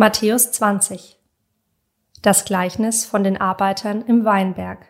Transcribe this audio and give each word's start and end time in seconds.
Matthäus 0.00 0.50
20 0.52 1.18
Das 2.22 2.46
Gleichnis 2.46 3.04
von 3.04 3.22
den 3.22 3.38
Arbeitern 3.38 4.00
im 4.06 4.24
Weinberg 4.24 4.86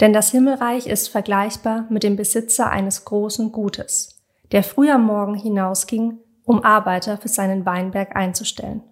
Denn 0.00 0.12
das 0.12 0.32
Himmelreich 0.32 0.88
ist 0.88 1.06
vergleichbar 1.08 1.86
mit 1.88 2.02
dem 2.02 2.16
Besitzer 2.16 2.68
eines 2.68 3.04
großen 3.04 3.52
Gutes, 3.52 4.24
der 4.50 4.64
früh 4.64 4.90
am 4.90 5.06
Morgen 5.06 5.34
hinausging, 5.34 6.18
um 6.42 6.64
Arbeiter 6.64 7.16
für 7.16 7.28
seinen 7.28 7.64
Weinberg 7.64 8.16
einzustellen. 8.16 8.82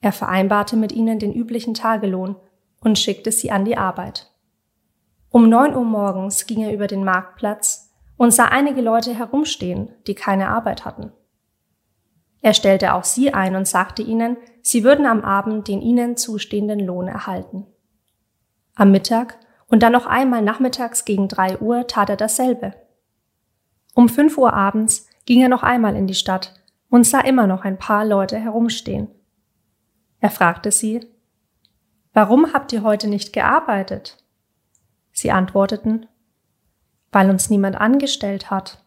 Er 0.00 0.12
vereinbarte 0.12 0.76
mit 0.76 0.92
ihnen 0.92 1.18
den 1.18 1.34
üblichen 1.34 1.74
Tagelohn 1.74 2.36
und 2.80 2.98
schickte 2.98 3.32
sie 3.32 3.50
an 3.50 3.66
die 3.66 3.76
Arbeit. 3.76 4.32
Um 5.36 5.50
neun 5.50 5.76
Uhr 5.76 5.84
morgens 5.84 6.46
ging 6.46 6.62
er 6.62 6.72
über 6.72 6.86
den 6.86 7.04
Marktplatz 7.04 7.92
und 8.16 8.32
sah 8.32 8.46
einige 8.46 8.80
Leute 8.80 9.12
herumstehen, 9.12 9.90
die 10.06 10.14
keine 10.14 10.48
Arbeit 10.48 10.86
hatten. 10.86 11.12
Er 12.40 12.54
stellte 12.54 12.94
auch 12.94 13.04
sie 13.04 13.34
ein 13.34 13.54
und 13.54 13.68
sagte 13.68 14.00
ihnen, 14.00 14.38
sie 14.62 14.82
würden 14.82 15.04
am 15.04 15.20
Abend 15.20 15.68
den 15.68 15.82
ihnen 15.82 16.16
zustehenden 16.16 16.80
Lohn 16.80 17.06
erhalten. 17.06 17.66
Am 18.76 18.90
Mittag 18.90 19.38
und 19.66 19.82
dann 19.82 19.92
noch 19.92 20.06
einmal 20.06 20.40
nachmittags 20.40 21.04
gegen 21.04 21.28
drei 21.28 21.58
Uhr 21.58 21.86
tat 21.86 22.08
er 22.08 22.16
dasselbe. 22.16 22.72
Um 23.92 24.08
fünf 24.08 24.38
Uhr 24.38 24.54
abends 24.54 25.06
ging 25.26 25.42
er 25.42 25.50
noch 25.50 25.62
einmal 25.62 25.96
in 25.96 26.06
die 26.06 26.14
Stadt 26.14 26.54
und 26.88 27.04
sah 27.04 27.20
immer 27.20 27.46
noch 27.46 27.62
ein 27.62 27.78
paar 27.78 28.06
Leute 28.06 28.38
herumstehen. 28.38 29.08
Er 30.18 30.30
fragte 30.30 30.72
sie, 30.72 31.06
Warum 32.14 32.54
habt 32.54 32.72
ihr 32.72 32.82
heute 32.82 33.06
nicht 33.06 33.34
gearbeitet? 33.34 34.16
Sie 35.16 35.30
antworteten, 35.30 36.06
Weil 37.10 37.30
uns 37.30 37.48
niemand 37.48 37.80
angestellt 37.80 38.50
hat. 38.50 38.84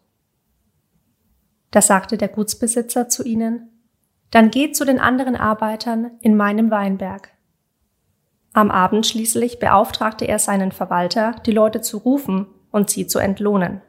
Da 1.72 1.82
sagte 1.82 2.16
der 2.16 2.28
Gutsbesitzer 2.28 3.08
zu 3.08 3.24
ihnen, 3.24 3.68
dann 4.30 4.52
geht 4.52 4.76
zu 4.76 4.84
den 4.84 5.00
anderen 5.00 5.34
Arbeitern 5.34 6.12
in 6.20 6.36
meinem 6.36 6.70
Weinberg. 6.70 7.30
Am 8.52 8.70
Abend 8.70 9.08
schließlich 9.08 9.58
beauftragte 9.58 10.24
er 10.24 10.38
seinen 10.38 10.70
Verwalter, 10.70 11.34
die 11.46 11.50
Leute 11.50 11.80
zu 11.80 11.98
rufen 11.98 12.46
und 12.70 12.90
sie 12.90 13.08
zu 13.08 13.18
entlohnen. 13.18 13.82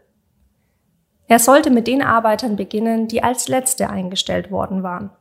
Er 1.28 1.38
sollte 1.38 1.70
mit 1.70 1.86
den 1.86 2.02
Arbeitern 2.02 2.56
beginnen, 2.56 3.08
die 3.08 3.22
als 3.22 3.50
letzte 3.50 3.92
eingestellt 3.92 4.50
worden 4.50 4.82
waren. 4.82 5.12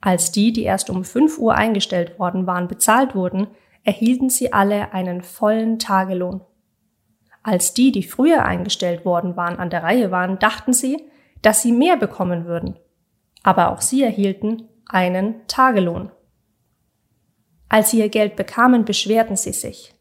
Als 0.00 0.32
die, 0.32 0.52
die 0.52 0.64
erst 0.64 0.90
um 0.90 1.04
fünf 1.04 1.38
Uhr 1.38 1.54
eingestellt 1.54 2.18
worden 2.18 2.48
waren, 2.48 2.66
bezahlt 2.66 3.14
wurden, 3.14 3.46
erhielten 3.84 4.30
sie 4.30 4.52
alle 4.52 4.92
einen 4.92 5.22
vollen 5.22 5.78
Tagelohn. 5.78 6.42
Als 7.42 7.72
die, 7.72 7.92
die 7.92 8.02
früher 8.02 8.44
eingestellt 8.44 9.04
worden 9.04 9.36
waren, 9.36 9.58
an 9.58 9.70
der 9.70 9.82
Reihe 9.82 10.10
waren, 10.10 10.38
dachten 10.38 10.72
sie, 10.72 11.04
dass 11.42 11.62
sie 11.62 11.72
mehr 11.72 11.96
bekommen 11.96 12.44
würden. 12.44 12.78
Aber 13.42 13.72
auch 13.72 13.80
sie 13.80 14.02
erhielten 14.02 14.68
einen 14.86 15.46
Tagelohn. 15.46 16.10
Als 17.68 17.90
sie 17.90 18.00
ihr 18.00 18.08
Geld 18.08 18.36
bekamen, 18.36 18.84
beschwerten 18.84 19.36
sie 19.36 19.52
sich. 19.52 19.94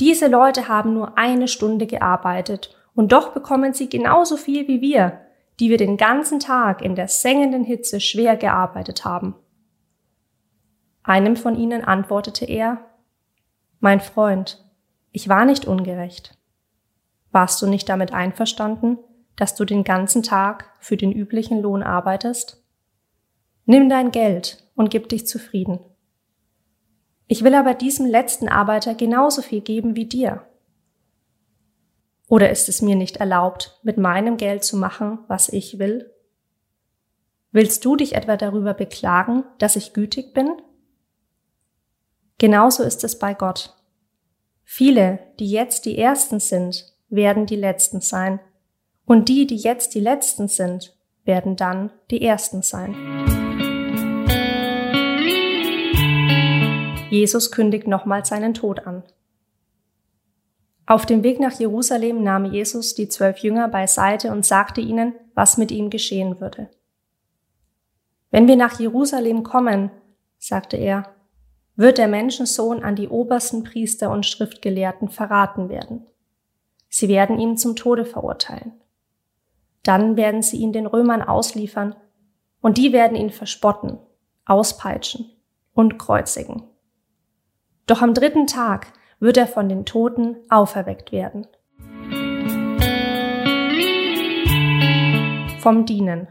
Diese 0.00 0.28
Leute 0.28 0.68
haben 0.68 0.94
nur 0.94 1.18
eine 1.18 1.48
Stunde 1.48 1.86
gearbeitet 1.86 2.74
und 2.94 3.12
doch 3.12 3.32
bekommen 3.32 3.74
sie 3.74 3.88
genauso 3.88 4.36
viel 4.36 4.68
wie 4.68 4.80
wir, 4.80 5.20
die 5.60 5.70
wir 5.70 5.76
den 5.76 5.96
ganzen 5.96 6.38
Tag 6.38 6.82
in 6.82 6.94
der 6.94 7.08
sengenden 7.08 7.64
Hitze 7.64 8.00
schwer 8.00 8.36
gearbeitet 8.36 9.04
haben. 9.04 9.34
Einem 11.02 11.36
von 11.36 11.56
ihnen 11.56 11.84
antwortete 11.84 12.44
er, 12.44 12.87
Mein 13.80 14.00
Freund, 14.00 14.64
ich 15.12 15.28
war 15.28 15.44
nicht 15.44 15.66
ungerecht. 15.66 16.36
Warst 17.30 17.62
du 17.62 17.66
nicht 17.66 17.88
damit 17.88 18.12
einverstanden, 18.12 18.98
dass 19.36 19.54
du 19.54 19.64
den 19.64 19.84
ganzen 19.84 20.22
Tag 20.22 20.70
für 20.80 20.96
den 20.96 21.12
üblichen 21.12 21.62
Lohn 21.62 21.82
arbeitest? 21.82 22.64
Nimm 23.66 23.88
dein 23.88 24.10
Geld 24.10 24.64
und 24.74 24.90
gib 24.90 25.08
dich 25.08 25.26
zufrieden. 25.26 25.78
Ich 27.28 27.44
will 27.44 27.54
aber 27.54 27.74
diesem 27.74 28.06
letzten 28.06 28.48
Arbeiter 28.48 28.94
genauso 28.94 29.42
viel 29.42 29.60
geben 29.60 29.94
wie 29.94 30.06
dir. 30.06 30.42
Oder 32.26 32.50
ist 32.50 32.68
es 32.68 32.82
mir 32.82 32.96
nicht 32.96 33.18
erlaubt, 33.18 33.78
mit 33.82 33.96
meinem 33.96 34.38
Geld 34.38 34.64
zu 34.64 34.76
machen, 34.76 35.20
was 35.28 35.48
ich 35.50 35.78
will? 35.78 36.10
Willst 37.52 37.84
du 37.84 37.96
dich 37.96 38.14
etwa 38.14 38.36
darüber 38.36 38.74
beklagen, 38.74 39.44
dass 39.58 39.76
ich 39.76 39.92
gütig 39.92 40.34
bin? 40.34 40.50
Genauso 42.38 42.82
ist 42.82 43.04
es 43.04 43.18
bei 43.18 43.34
Gott. 43.34 43.74
Viele, 44.70 45.18
die 45.40 45.50
jetzt 45.50 45.86
die 45.86 45.96
Ersten 45.96 46.40
sind, 46.40 46.92
werden 47.08 47.46
die 47.46 47.56
Letzten 47.56 48.02
sein, 48.02 48.38
und 49.06 49.30
die, 49.30 49.46
die 49.46 49.56
jetzt 49.56 49.94
die 49.94 50.00
Letzten 50.00 50.46
sind, 50.46 50.94
werden 51.24 51.56
dann 51.56 51.90
die 52.10 52.20
Ersten 52.20 52.60
sein. 52.60 52.94
Jesus 57.08 57.50
kündigt 57.50 57.86
nochmal 57.86 58.26
seinen 58.26 58.52
Tod 58.52 58.86
an. 58.86 59.04
Auf 60.84 61.06
dem 61.06 61.22
Weg 61.22 61.40
nach 61.40 61.58
Jerusalem 61.58 62.22
nahm 62.22 62.44
Jesus 62.44 62.94
die 62.94 63.08
zwölf 63.08 63.38
Jünger 63.38 63.68
beiseite 63.68 64.30
und 64.32 64.44
sagte 64.44 64.82
ihnen, 64.82 65.14
was 65.34 65.56
mit 65.56 65.70
ihm 65.70 65.88
geschehen 65.88 66.42
würde. 66.42 66.68
Wenn 68.30 68.46
wir 68.46 68.56
nach 68.56 68.78
Jerusalem 68.78 69.44
kommen, 69.44 69.90
sagte 70.38 70.76
er, 70.76 71.14
wird 71.78 71.96
der 71.96 72.08
Menschensohn 72.08 72.82
an 72.82 72.96
die 72.96 73.08
obersten 73.08 73.62
Priester 73.62 74.10
und 74.10 74.26
Schriftgelehrten 74.26 75.08
verraten 75.08 75.68
werden. 75.68 76.08
Sie 76.88 77.06
werden 77.06 77.38
ihn 77.38 77.56
zum 77.56 77.76
Tode 77.76 78.04
verurteilen. 78.04 78.72
Dann 79.84 80.16
werden 80.16 80.42
sie 80.42 80.56
ihn 80.56 80.72
den 80.72 80.86
Römern 80.86 81.22
ausliefern 81.22 81.94
und 82.60 82.78
die 82.78 82.92
werden 82.92 83.16
ihn 83.16 83.30
verspotten, 83.30 84.00
auspeitschen 84.44 85.30
und 85.72 86.00
kreuzigen. 86.00 86.64
Doch 87.86 88.02
am 88.02 88.12
dritten 88.12 88.48
Tag 88.48 88.92
wird 89.20 89.36
er 89.36 89.46
von 89.46 89.68
den 89.68 89.86
Toten 89.86 90.36
auferweckt 90.48 91.12
werden. 91.12 91.46
Vom 95.60 95.86
Dienen. 95.86 96.26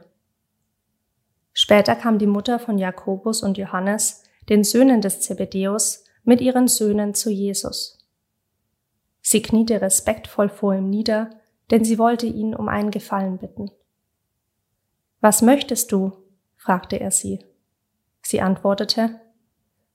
Später 1.53 1.95
kam 1.95 2.19
die 2.19 2.27
Mutter 2.27 2.59
von 2.59 2.77
Jakobus 2.77 3.43
und 3.43 3.57
Johannes, 3.57 4.26
den 4.49 4.63
Söhnen 4.63 5.01
des 5.01 5.21
Zebedäus, 5.21 6.03
mit 6.23 6.41
ihren 6.41 6.67
Söhnen 6.67 7.13
zu 7.13 7.29
Jesus. 7.29 8.05
Sie 9.21 9.41
kniete 9.41 9.81
respektvoll 9.81 10.49
vor 10.49 10.73
ihm 10.73 10.89
nieder 10.89 11.29
denn 11.71 11.83
sie 11.83 11.97
wollte 11.97 12.25
ihn 12.25 12.55
um 12.55 12.69
einen 12.69 12.91
Gefallen 12.91 13.37
bitten. 13.37 13.71
Was 15.19 15.41
möchtest 15.41 15.91
du? 15.91 16.13
fragte 16.55 16.99
er 16.99 17.11
sie. 17.11 17.39
Sie 18.21 18.41
antwortete, 18.41 19.21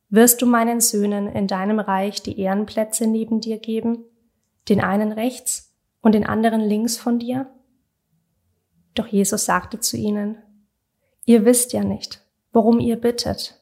Wirst 0.09 0.43
du 0.43 0.47
meinen 0.47 0.81
Söhnen 0.81 1.27
in 1.29 1.47
deinem 1.47 1.81
Reich 1.81 2.23
die 2.23 2.39
Ehrenplätze 2.39 3.07
neben 3.07 3.41
dir 3.41 3.59
geben, 3.59 4.05
den 4.69 4.83
einen 4.83 5.11
rechts 5.11 5.75
und 6.03 6.15
den 6.15 6.27
anderen 6.27 6.61
links 6.61 6.99
von 6.99 7.19
dir? 7.19 7.51
Doch 8.95 9.07
Jesus 9.07 9.47
sagte 9.47 9.81
zu 9.81 9.97
ihnen, 9.97 10.37
Ihr 11.25 11.47
wisst 11.47 11.73
ja 11.73 11.83
nicht, 11.83 12.21
worum 12.53 12.79
ihr 12.79 12.97
bittet. 12.97 13.62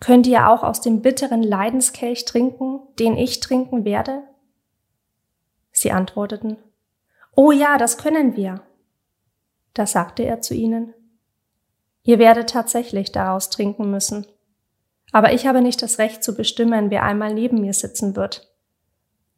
Könnt 0.00 0.26
ihr 0.26 0.48
auch 0.48 0.62
aus 0.62 0.80
dem 0.80 1.02
bitteren 1.02 1.42
Leidenskelch 1.42 2.24
trinken, 2.24 2.80
den 2.98 3.16
ich 3.16 3.40
trinken 3.40 3.84
werde? 3.84 4.22
Sie 5.72 5.92
antworteten, 5.92 6.56
Oh 7.36 7.52
ja, 7.52 7.78
das 7.78 7.98
können 7.98 8.34
wir. 8.34 8.62
Da 9.74 9.86
sagte 9.86 10.24
er 10.24 10.40
zu 10.40 10.54
ihnen, 10.54 10.94
Ihr 12.02 12.18
werdet 12.18 12.50
tatsächlich 12.50 13.12
daraus 13.12 13.50
trinken 13.50 13.90
müssen. 13.90 14.26
Aber 15.12 15.32
ich 15.32 15.46
habe 15.46 15.60
nicht 15.60 15.82
das 15.82 15.98
Recht 15.98 16.24
zu 16.24 16.34
bestimmen, 16.34 16.90
wer 16.90 17.02
einmal 17.02 17.34
neben 17.34 17.60
mir 17.60 17.74
sitzen 17.74 18.16
wird. 18.16 18.52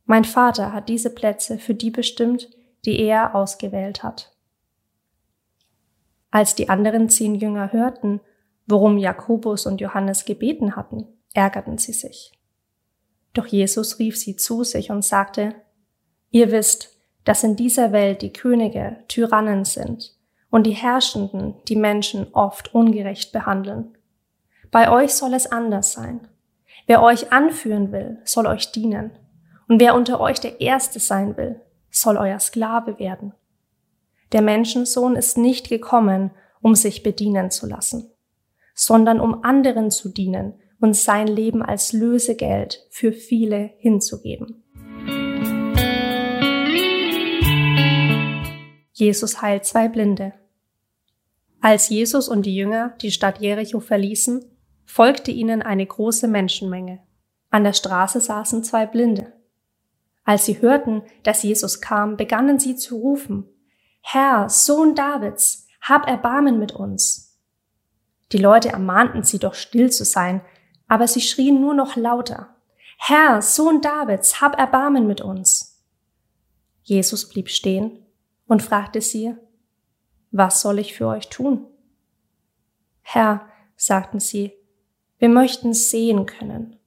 Mein 0.05 0.25
Vater 0.25 0.73
hat 0.73 0.89
diese 0.89 1.11
Plätze 1.11 1.59
für 1.59 1.75
die 1.75 1.91
bestimmt, 1.91 2.51
die 2.85 3.01
er 3.01 3.35
ausgewählt 3.35 4.03
hat. 4.03 4.35
Als 6.31 6.55
die 6.55 6.69
anderen 6.69 7.09
zehn 7.09 7.35
Jünger 7.35 7.73
hörten, 7.73 8.21
worum 8.67 8.99
Jakobus 8.99 9.67
und 9.67 9.81
Johannes 9.81 10.25
gebeten 10.25 10.77
hatten, 10.77 11.07
ärgerten 11.35 11.79
sie 11.79 11.93
sich. 11.93 12.33
Doch 13.35 13.47
Jesus 13.47 13.99
rief 13.99 14.19
sie 14.19 14.37
zu 14.37 14.65
sich 14.65 14.91
und 14.91 15.05
sagte, 15.05 15.55
Ihr 16.31 16.51
wisst, 16.51 16.97
dass 17.25 17.45
in 17.45 17.57
dieser 17.57 17.93
Welt 17.93 18.23
die 18.23 18.33
Könige 18.33 18.97
Tyrannen 19.09 19.65
sind 19.65 20.17
und 20.51 20.67
die 20.67 20.73
Herrschenden 20.73 21.55
die 21.69 21.77
Menschen 21.77 22.27
oft 22.33 22.75
ungerecht 22.75 23.33
behandeln. 23.33 23.97
Bei 24.71 24.91
euch 24.91 25.15
soll 25.15 25.35
es 25.35 25.47
anders 25.47 25.93
sein. 25.93 26.29
Wer 26.87 27.03
euch 27.03 27.33
anführen 27.33 27.93
will, 27.93 28.19
soll 28.25 28.47
euch 28.47 28.73
dienen. 28.73 29.13
Und 29.69 29.81
wer 29.81 29.95
unter 29.95 30.21
euch 30.21 30.41
der 30.41 30.61
Erste 30.61 30.99
sein 30.99 31.37
will, 31.37 31.61
soll 31.91 32.17
euer 32.17 32.41
Sklave 32.41 32.99
werden. 32.99 33.35
Der 34.33 34.43
Menschensohn 34.43 35.15
ist 35.15 35.37
nicht 35.37 35.69
gekommen, 35.69 36.31
um 36.61 36.75
sich 36.75 37.03
bedienen 37.03 37.51
zu 37.51 37.67
lassen, 37.67 38.11
sondern 38.85 39.21
um 39.21 39.45
anderen 39.45 39.91
zu 39.91 40.09
dienen 40.09 40.55
und 40.81 40.97
sein 40.97 41.29
Leben 41.29 41.63
als 41.63 41.93
Lösegeld 41.93 42.85
für 42.91 43.13
viele 43.13 43.71
hinzugeben. 43.79 44.65
Jesus 48.93 49.41
heilt 49.41 49.65
zwei 49.65 49.89
Blinde. 49.89 50.33
Als 51.61 51.89
Jesus 51.89 52.29
und 52.29 52.45
die 52.45 52.57
Jünger 52.57 52.95
die 53.01 53.13
Stadt 53.13 53.41
Jericho 53.41 53.79
verließen, 53.79 54.45
folgte 54.85 55.31
ihnen 55.31 55.63
eine 55.63 55.87
große 55.87 56.27
Menschenmenge. 56.27 56.99
An 57.51 57.63
der 57.63 57.73
Straße 57.75 58.21
saßen 58.21 58.65
zwei 58.65 58.87
Blinde. 58.87 59.33
Als 60.25 60.45
sie 60.45 60.61
hörten, 60.61 61.03
dass 61.23 61.45
Jesus 61.45 61.81
kam, 61.81 62.17
begannen 62.17 62.59
sie 62.59 62.75
zu 62.75 62.97
rufen, 62.97 63.49
Herr, 64.01 64.49
Sohn 64.49 64.97
Davids, 64.97 65.69
hab 65.81 66.09
Erbarmen 66.09 66.59
mit 66.59 66.73
uns. 66.73 67.32
Die 68.33 68.39
Leute 68.39 68.71
ermahnten 68.71 69.23
sie 69.23 69.39
doch 69.39 69.55
still 69.55 69.91
zu 69.91 70.05
sein, 70.05 70.41
aber 70.89 71.07
sie 71.07 71.21
schrien 71.21 71.61
nur 71.61 71.75
noch 71.75 71.97
lauter, 71.97 72.53
Herr, 72.99 73.43
Sohn 73.43 73.81
Davids, 73.81 74.41
hab 74.41 74.57
Erbarmen 74.59 75.09
mit 75.09 75.21
uns. 75.21 75.85
Jesus 76.83 77.29
blieb 77.29 77.49
stehen 77.49 78.07
und 78.47 78.63
fragte 78.63 79.01
sie, 79.01 79.35
was 80.31 80.61
soll 80.61 80.79
ich 80.79 80.95
für 80.95 81.09
euch 81.09 81.29
tun? 81.29 81.67
Herr, 83.01 83.49
sagten 83.75 84.21
sie, 84.21 84.53
wir 85.19 85.29
möchten 85.29 85.75
sehen 85.75 86.27
können. 86.27 86.79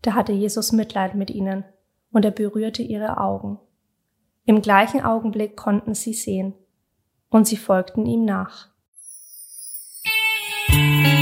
Da 0.00 0.14
hatte 0.14 0.32
Jesus 0.32 0.72
Mitleid 0.72 1.14
mit 1.14 1.30
ihnen 1.30 1.64
und 2.10 2.24
er 2.24 2.30
berührte 2.30 2.82
ihre 2.82 3.18
Augen. 3.18 3.58
Im 4.46 4.62
gleichen 4.62 5.02
Augenblick 5.02 5.54
konnten 5.56 5.94
sie 5.94 6.14
sehen 6.14 6.54
und 7.28 7.46
sie 7.46 7.58
folgten 7.58 8.06
ihm 8.06 8.24
nach. 8.24 8.70
Música 10.70 11.17